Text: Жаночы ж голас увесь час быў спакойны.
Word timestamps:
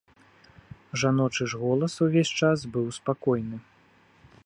Жаночы 1.01 1.45
ж 1.53 1.61
голас 1.65 1.93
увесь 2.07 2.35
час 2.43 2.59
быў 2.77 2.85
спакойны. 3.01 3.57